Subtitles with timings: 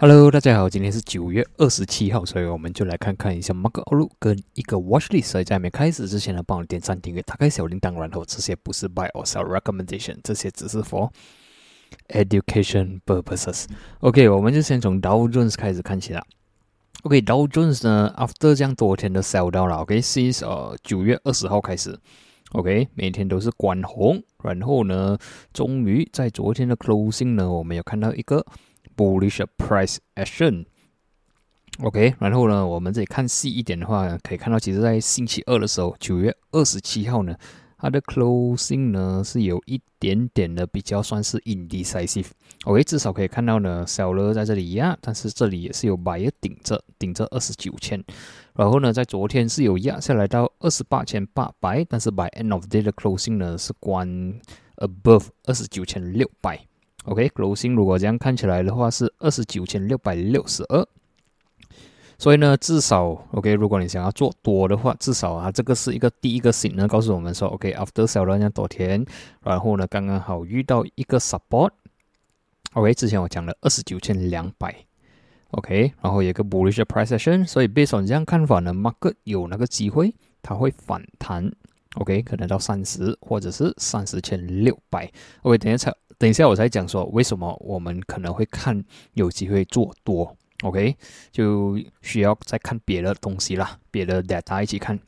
[0.00, 5.24] Hello，大家好，今天是九月二十七号，所以我们就来看看一下 Mark Outlook 跟一个 Watch List。
[5.24, 11.10] 所以在没开始之前呢，帮我点赞、订阅、打开小铃铛，然后这些不是 Buy or Sell Recommendation，这些只是 for
[12.10, 13.64] education purposes。
[13.98, 16.24] OK，我们就先从 Dow Jones 开始看起了。
[17.02, 21.98] OK，Dow Jones 呢，after 这样多天的 sell down 了，OK，since 呃九月二十号开始
[22.52, 25.18] ，OK，每天都是关红，然后呢，
[25.52, 28.46] 终于在昨天的 closing 呢，我们有看到一个。
[28.98, 37.36] Bullish price action，OK，然后呢，我们这里看细一点的话，可以看到，其实在星期二的时候，九月二十七号呢，
[37.78, 48.02] 它的 closing 呢是有一点点的比较算是 indecisive，OK，至少可以看到呢，seller 在这里压，但是这里也是有 buyer 顶着，顶着二十九千，
[48.54, 54.08] 然后呢，在昨天是有压下来到二十八千八百，但是 by end of day 的 closing 呢是关
[54.78, 56.67] above 二十九千六百。
[57.08, 60.86] OK，closing 如果这样看起来的话是二十九千六百六十二，
[62.18, 69.02] 所以呢，至少 OK，如果你想要做多的话，至少啊，这个是一个第一个 s i g n 告诉我们说 OK，after 小了那多天，
[69.42, 71.70] 然后呢，刚刚好遇到一个 support。
[72.74, 74.74] OK，之前我讲了二十九千两百
[75.52, 81.50] ，OK，然后有个 bullish price action，所以 based on 这样看法呢，market 有那个机会它会反弹
[81.96, 85.10] ，OK，可能到三十或者是三十千六百。
[85.42, 85.92] OK，等一下。
[86.20, 90.96] 等一下，我才讲说为什么我们可能会看有机会做多，OK，
[91.30, 94.98] 就需要再看别的东西啦，别的 data 一起看。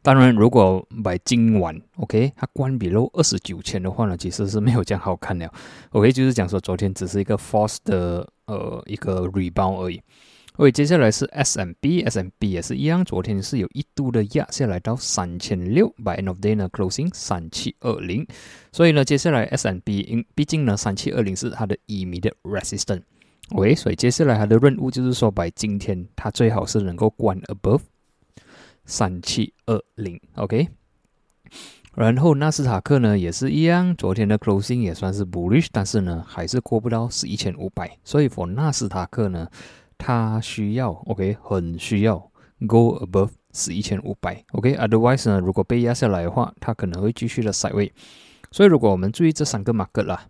[0.00, 5.52] 当然，如果买今晚，OK，它关闭漏二十九千的话呢，其实是没有这样好看的。
[5.90, 10.00] OK，就是讲说昨天只是一个 force 的呃一个 rebound 而已。
[10.58, 18.26] 喂接下来是 S M B，S M B 也是一样，昨天是有一度的压下来到三千六，by end of day 呢 closing 三七二零，
[18.72, 23.02] 所以呢，接下来 S M B 因毕竟呢三七二零是它的 immediate resistance。
[23.50, 27.82] OK，所以接下来它的任务就是说，by 今天它最好是能够关 above
[28.86, 30.68] 三七二零，OK。
[31.94, 39.46] 然后纳斯塔克呢也是一样，昨天的 closing 也算是 bullish，但是呢还是过不到是一千五百，所以 for 纳斯塔克呢。
[39.98, 42.18] 它需要，OK，很需要
[42.66, 47.92] go above 十一千五百，OK，otherwise 呢，如果被压下来的话，它可能会继续的 side way。
[48.50, 50.26] 所以如果我们注意这三个 market 啦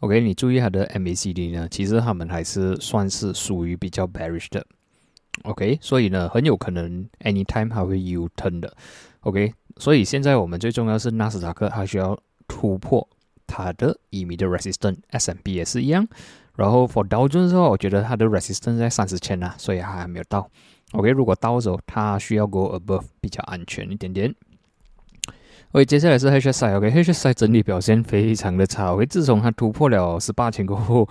[0.00, 4.64] ，OK，你注意它的 MACD 呢，其实它们还是算是属于比较 bearish 的
[5.42, 8.74] ，OK，所以呢，很有可能 anytime 它会 U turn 的
[9.20, 13.06] ，OK，所以现在我们最重要是纳斯达克它需要突破
[13.46, 16.06] 它的 immediate resistance，SMB 也是一样。
[16.58, 20.50] 然后 for Dow Jones 的话，我觉得它的 resistance 在三十千呐，所以还没有到。
[20.90, 24.34] OK，如果到的时候，它需要 go above 比较安全一点点。
[25.70, 28.92] OK，接下来是 HSI，OK，HSI 整体表现非常的差。
[28.92, 31.08] OK，自从它突破了十八千过后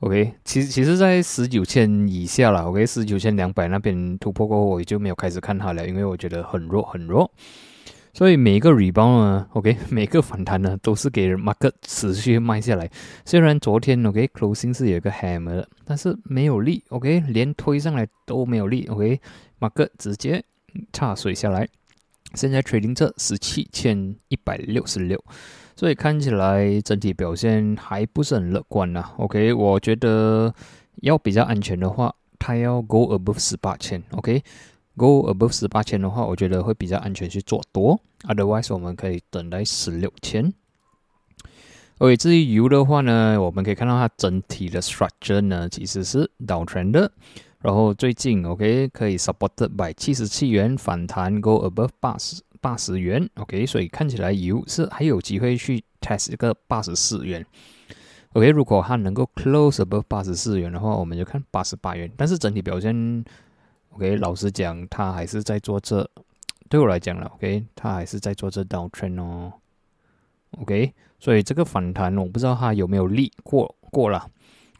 [0.00, 2.62] ，OK，其实其实在十九千以下了。
[2.62, 7.30] OK，十九千两百那边突破过后，我就没有开始看它了，因为我觉得很弱很弱。
[8.14, 12.90] 所以每一个 rebound 呢，OK， 每个反弹呢，都是给 market 持续卖下来。
[13.24, 20.44] 虽然昨天 OK closing 是有一个 hammer，但是没有力，OK，连推上来都没有力，OK，market 直接
[20.92, 21.66] 插水下来。
[22.34, 25.22] 现在 trading 这十七千一百六十六，
[25.74, 29.10] 所以看起来整体表现还不是很乐观呐。
[29.16, 30.54] OK，我觉得
[30.96, 34.42] 要比较安全的话，它要 go above 十八千，OK。
[34.94, 37.98] Go above 十八千的话，我觉得会比较安全去做多。
[38.24, 40.52] Otherwise，我们可以等待十六千。
[41.96, 47.10] OK，至于油的话呢，我们可以看到它整体的 structure 呢其实是 downtrend 的。
[47.60, 53.26] 然后最近 OK 可以 supported by 七十七元反弹，Go above 八十八十元。
[53.36, 57.46] OK，所以看起来油是还有机会去 test 一个八十四元。
[58.34, 62.10] OK，如果它能够 close above 八十四元的话，我们就看八十八元。
[62.16, 63.24] 但是整体表现。
[63.94, 66.08] OK，老实讲，他还是在做这。
[66.68, 69.52] 对我来讲了，OK，他还是在做这 downtrend 哦。
[70.58, 74.30] OK，所以这个反弹我不知道它有没有力过过了。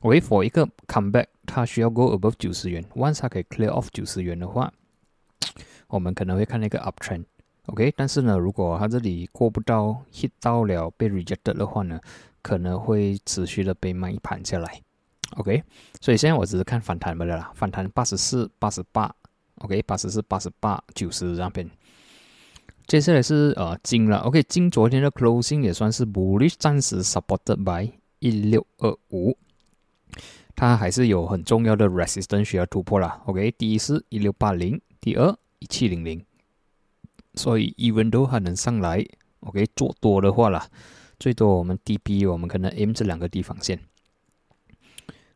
[0.01, 2.83] OK，for 一个 comeback，它需要 go above 九十元。
[2.95, 4.73] Once 它可以 clear off 九十元的话，
[5.89, 7.25] 我们可能会看那个 uptrend。
[7.67, 12.01] OK，但是呢，如果它这里过不到 hit 到了被 rejected 的话呢，
[12.43, 14.81] 可能会持续的被卖盘下来。
[15.37, 15.63] OK，
[16.01, 19.15] 所以现在我只是看反弹不了啦，反弹八十四、八十八
[19.61, 21.69] ，OK，八十四、八十八、九十那边。
[22.87, 29.37] 接下来是呃金了，OK，金昨天的 closing 也算是 bullish，暂时 supported by 一六二五，
[30.55, 33.23] 它还是有很重要的 resistance 需要突破啦。
[33.27, 36.23] OK，第一是一六八零，第二一七零零，
[37.35, 39.03] 所以 even though 还能上来
[39.41, 40.67] ，OK，做多的话啦，
[41.19, 43.81] 最多我们 DP 我们可能 M 这两个地方线。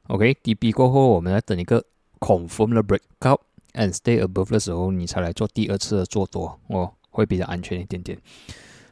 [0.09, 1.85] OK，低 B 过后，我们要等一个
[2.21, 3.41] confirm 的 breakout
[3.73, 8.17] and stay above 的时候，你才来做第二次的做多哦，会比较安全一点点。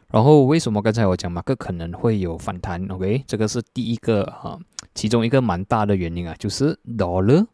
[0.09, 4.59] 然后为什么刚才我讲马克可能会有反弹？OK，这个是第一个哈，
[4.95, 7.47] 其中一个蛮大的原因啊，就是 dollar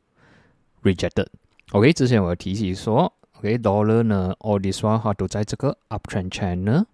[0.82, 1.26] rejected。
[1.72, 6.84] OK，之前我提起说，OK，dollar 呢，all this while 它都在这个 uptrend channel。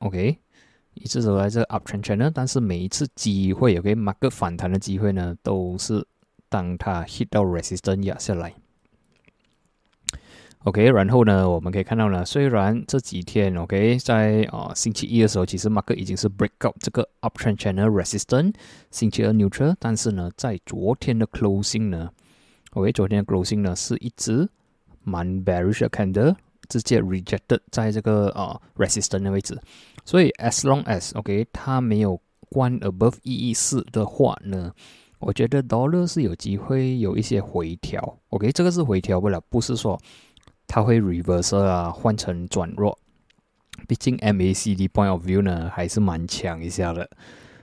[0.00, 0.38] OK。
[0.96, 6.06] 一直走在这 uptrend channel，但是每一次机会有个 market 反弹的机会呢，都是
[6.48, 8.54] 当它 hit 到 resistance 压下来。
[10.64, 18.52] OK，然后呢，我们可以看到呢，虽然这几天 OK 在啊星期一的时候，其实 market 已经是 break out 这个 uptrend channel resistance，
[18.90, 22.10] 星期二 neutral，但是呢，在昨天的 closing 呢
[22.72, 24.48] ，OK，昨天的 closing 呢是一直
[25.04, 26.34] 蛮 bearish 的 candle，
[26.68, 29.56] 直接 rejected 在这个啊 resistance 的位置。
[30.06, 32.18] 所以，as long as OK，它没有
[32.48, 34.72] 关 above 一一四的话呢，
[35.18, 38.18] 我觉得 dollar 是有机会有一些回调。
[38.28, 40.00] OK，这个是回调不了，不是说
[40.68, 42.96] 它会 reverse 啊，换成转弱。
[43.88, 47.10] 毕竟 MACD point of view 呢还是蛮强一下的。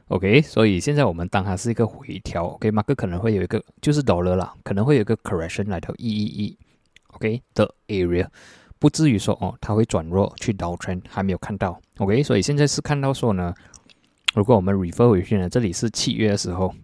[0.09, 6.57] OK，所以现在我们当它是一个回调，OK，马克可能会有一个就是 dollar 啦，可能会有一个 correction 来到一一一
[7.13, 8.27] OK 的 area。
[8.83, 11.79] 不至于说哦，它会转弱去倒圈，还没有看到。
[11.99, 13.53] OK，所以现在是看到说呢，
[14.35, 16.75] 如果我们 refer 回去呢，这里是七月的时候，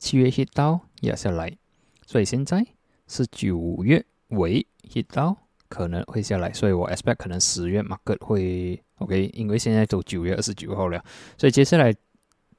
[0.00, 1.56] 七月 hit 到压下来，
[2.04, 2.66] 所以现在
[3.06, 5.36] 是九月尾 hit 到
[5.68, 11.00] 可能会下来，所以我 expect 可能十月 market 会 OK，因为现在都九月二十九号了，
[11.38, 11.94] 所以接下来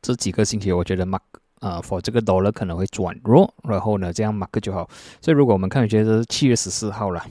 [0.02, 1.20] 这几个星期，我觉得 mark
[1.60, 4.90] 啊，for 这个 dollar 可能会转弱，然后呢，这样 mark 就好。
[5.20, 7.22] 所以如果我们看，觉得是七月十四号了。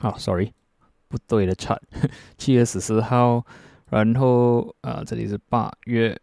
[0.00, 0.52] 好，sorry，
[1.08, 1.80] 不对的差
[2.36, 3.44] 七月十四号，
[3.88, 6.20] 然后啊，这里是八月，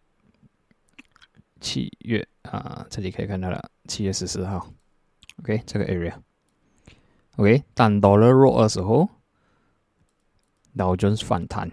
[1.60, 4.72] 七月啊，这里可以看到了，七月十四号
[5.40, 9.10] ，OK，这个 area，OK，当 dollar 弱的时候，
[10.74, 11.72] 然后就是反弹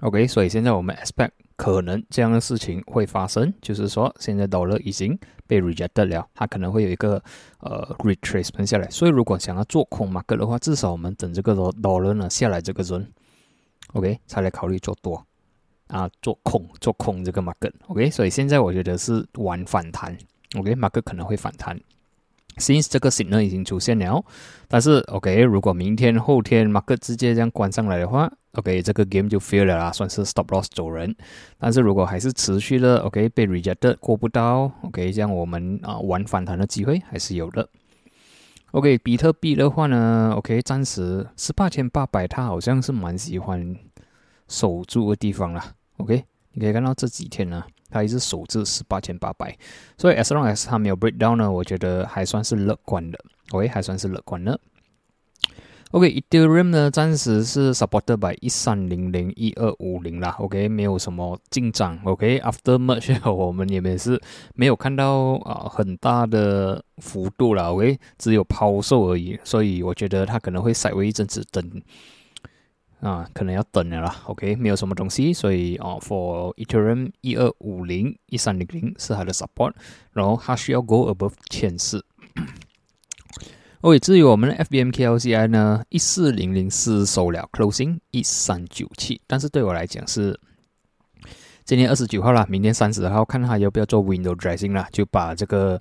[0.00, 1.30] ，OK，所以现在我们 expect。
[1.56, 7.22] 可能这样的事情会发生，就是说现在 dollar 已经被 rejected 了，它可能会有一个
[7.60, 8.88] 呃 retracement 下来。
[8.90, 13.10] 所以如果想要做空 mark 的话，至少我们等这个 dollar 呢下来这个人
[13.94, 15.24] ，OK 才来考虑做多
[15.88, 18.10] 啊，做空做空这个 market，OK。
[18.10, 20.16] 所以现在我觉得是玩反弹
[20.56, 21.80] ok mark 可能会反弹。
[22.56, 24.24] Since 这个 signal 已经出现了，
[24.66, 31.14] 但是 OK，如果明天后天 market 直接这样关上来的话，OK，这个 game 就 fail 了啦，算是 stop loss 走人。
[31.58, 37.68] 但是如果还是持续的 OK 被 rejected 过不到，OK，这样我们啊玩反弹的机会还是有的。
[38.70, 43.76] OK，比特币的话呢，OK，暂时十八千八百，它好像是蛮喜欢
[44.48, 45.74] 守住的地方啦。
[45.98, 47.62] OK，你可以看到这几天呢。
[47.96, 49.56] 它一直守住十八千八百，
[49.96, 53.18] 所以 as long as 它没有 break down 呢，我觉得还算是乐观的。
[53.52, 54.60] OK，还算是乐观的。
[55.92, 60.34] OK，Ethereum 呢，暂时是 supported by 一三零零一二五零啦。
[60.40, 61.98] OK，没有什么进展。
[62.04, 64.20] OK，after merge 我们也没是
[64.54, 67.72] 没有看到啊很大的幅度了。
[67.72, 71.62] OK，只有抛售而已，所以我觉得它可能会稍微一阵子等。
[73.00, 74.22] 啊，可能要等了啦。
[74.24, 79.72] OK，没有什么东西，所以哦，for Ethereum 一二五零一三零零是它的 support，
[80.12, 82.04] 然后它需要 go above 千四。
[83.82, 90.40] OK，至于我们的 FBMKLCI 呢，一四零零失守了 closing 一三九七，但是对我来讲是
[91.64, 95.80] 今天二十九号了，明天三十号看它要不要做 window dressing 了，就把这个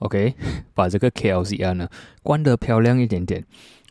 [0.00, 0.34] OK，
[0.74, 1.88] 把这个 KLCI 呢
[2.22, 3.44] 关得漂亮一点点。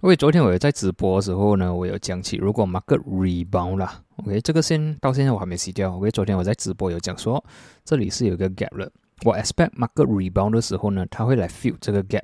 [0.04, 5.96] 因为昨天我有在直播的时候呢，我有讲起，如果 market rebound 啦，OK，这个线到现在我还没洗掉。
[5.96, 7.42] OK，昨天我在直播有讲说，
[7.86, 8.92] 这里是有个 gap 了。
[9.24, 12.24] 我 expect market rebound 的时候呢，它会来 fill 这个 gap。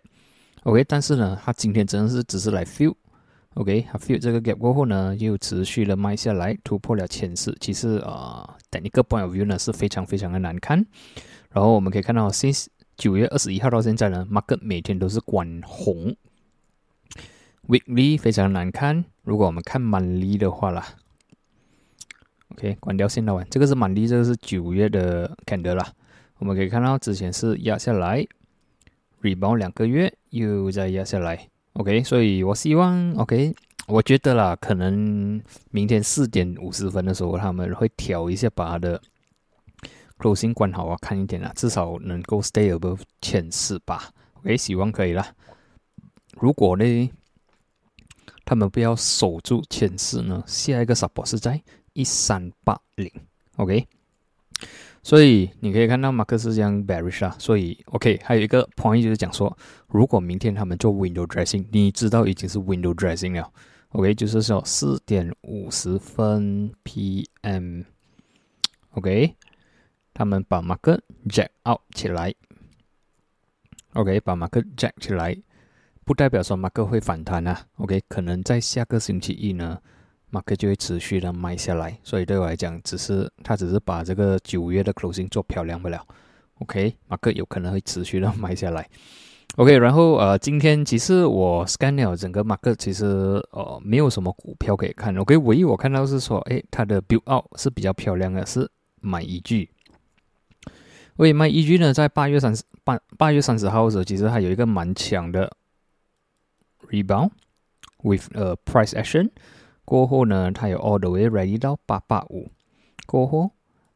[0.63, 2.93] OK，但是呢，它今天真的是只是来 fill。
[3.53, 7.55] OK，它 fill 这个 gap 过后呢，又持续了卖下来，突破了前四。
[7.61, 10.85] 其实啊，等一个 point of view 呢是非常非常的难看。
[11.49, 12.65] 然后我们可以看到，since
[12.97, 16.13] 九月二十一号到现在呢，market 每天都是关红。
[17.69, 20.83] Weekly 非常难看，如果我们看满利的话啦
[22.53, 25.93] ，OK，关掉线道完，这个是满利，这个是九月的 candle 啦。
[26.39, 28.25] 我们可以看到之前是压下来
[29.21, 33.53] ，rebound 两个月又再压下来，OK，所以我希望 OK，
[33.85, 38.99] 我觉得啦，可能明天四点五十分的时候他们会调一下，把它的
[40.17, 44.09] closing 关好啊，看一点啦，至少能够 stay above 前四吧
[44.39, 45.35] ，OK，希望可以啦。
[46.39, 47.11] 如果呢？
[48.49, 51.61] 他们不要守住前四呢，下一个 support 是在
[51.93, 53.07] 一三八零
[53.57, 53.87] ，OK。
[55.03, 57.35] 所以你可以看到马克思这样 bearish 啊。
[57.37, 59.55] 所以 OK，还有一个 point 就是讲说，
[59.87, 63.53] 如果明天他们做 window dressing，你知道已经是 window dressing 了。
[63.89, 67.85] OK，就是说四点五十分 PM，OK，
[70.11, 72.33] 他们把马克 jack out 起来
[73.93, 75.37] ，OK，把马克 jack 起来，
[76.09, 77.55] 不代表说马克会反弹啊。
[77.77, 79.77] OK，可能在下个星期一呢。
[80.31, 86.03] 马克就会持续的卖下来，所以对我来讲，只是他只是把这个九月的 closing 做漂亮不了。
[86.61, 88.89] OK，马克有可能会持续的卖下来。
[89.57, 93.05] OK，然后呃，今天其实我 scan 了整个马克，其实
[93.51, 95.15] 呃没有什么股票可以看。
[95.15, 98.67] OK，唯一我看到是说，哎，它的 build out 是比较漂亮的，是
[98.99, 99.69] 买一句。
[101.17, 105.51] 为买一句呢，在八月三十八八月三十号的时候，其实还有一个蛮强的
[106.89, 107.31] rebound
[108.03, 109.29] with a price action。
[109.85, 112.51] 过后呢，它有 all the way ready 到八八五，
[113.07, 113.51] 过后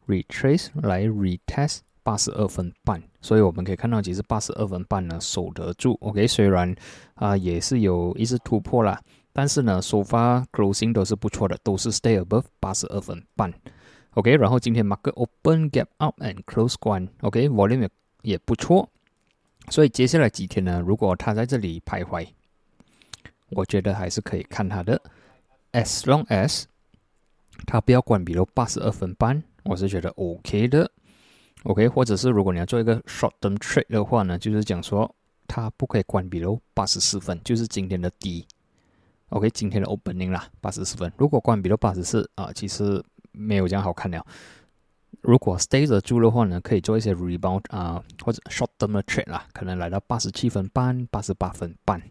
[0.07, 5.97] retrace 来 retest 八十二分半，所以我们可以看到，其实八十二分半呢守得住。
[6.01, 6.75] OK，虽然
[7.15, 9.00] 啊也是有一次突破啦，
[9.31, 13.53] 但是呢首发 closing 都是不错的，都是 stay above 八十二分半。
[14.15, 17.89] OK，然后今天 market open gap up and close one，OK，volume 也
[18.33, 18.89] 也不错，
[19.69, 22.27] 所以接下来几天呢，如果它在这里徘徊，
[23.55, 25.01] 我觉得还是可以看它的。
[25.72, 26.63] As long as
[27.65, 30.91] 它不要关闭到八十二分半，我是觉得 OK 的。
[31.63, 35.15] OK，或者是如果你要做一个 short term trade 的话呢，就是讲说
[35.48, 38.45] 它不可以关闭到八十四分，就是今天的低。
[39.29, 41.12] OK，今天的 opening 啦，八十四分。
[41.17, 44.25] 如果关闭到八十四啊，其实没有这样好看了。
[45.22, 52.01] 如果 stay 得住的话呢，可以做一些 rebound 啊，或者 short term 的 trade 啦，可能来到八十七分半、八十八分半。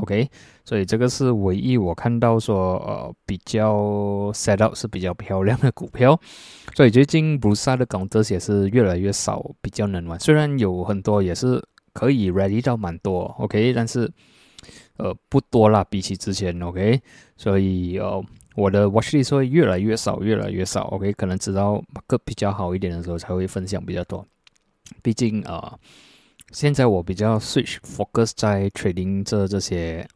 [0.00, 0.28] OK，
[0.64, 6.18] 所以这个是唯一我看到说呃比较 set up 是比较漂亮的股票，
[6.74, 10.18] 所以最近布萨的港这些是越来越少，比较难玩。
[10.18, 14.10] 虽然有很多也是可以 ready 到蛮多，OK，但是
[14.96, 16.98] 呃不多啦，比起之前 OK，
[17.36, 18.24] 所以呃
[18.56, 20.84] 我的 watch list 会越来越少，越来越少。
[20.88, 24.26] OK，可能知道个比较好一点的时候才会分享比较多，
[25.02, 25.78] 毕竟啊。
[26.52, 30.06] 现在我比较 switch focus 在 trading 这这些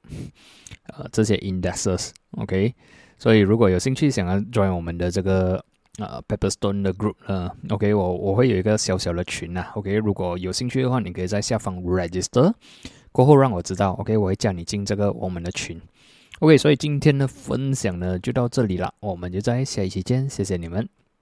[0.88, 2.74] 呃这些 indexes，OK，
[3.18, 5.64] 所以如果有兴趣想要 join 我们的这个
[5.98, 12.52] 呃 Pepperstone 的 group 呢，OK，我我会有一个小小的群呐，OK，如果有兴趣的话，你可以在下方 register
[13.12, 15.80] 过后让我知道，OK，我会叫你进这个我们的群
[16.40, 21.03] ，OK，所以今天的分享呢就到这里了，我们就在下一期见，谢谢你们。